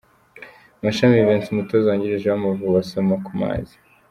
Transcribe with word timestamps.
Mashami 0.83 1.25
Vincent 1.27 1.51
umutoza 1.53 1.87
wungirije 1.91 2.27
w'Amavubi 2.29 2.77
asoma 2.83 3.13
ku 3.25 3.31
mazi. 3.41 3.75